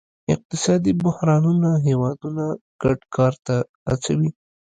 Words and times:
اقتصادي 0.33 0.91
بحرانونه 1.03 1.69
هیوادونه 1.87 2.45
ګډ 2.81 2.99
کار 3.15 3.33
ته 3.45 3.55
هڅوي 3.89 4.29